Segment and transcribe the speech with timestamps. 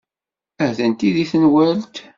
[0.67, 1.95] Atenti deg tenwalt.